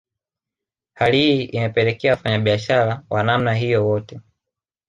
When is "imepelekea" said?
1.43-2.11